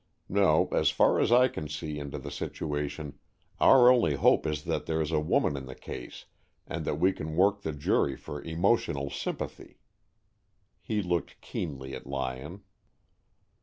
[0.29, 3.19] No, as far as I can see into the situation,
[3.59, 6.25] our only hope is that there is a woman in the case
[6.65, 9.77] and that we can work the jury for emotional sympathy."
[10.81, 12.63] He looked keenly at Lyon.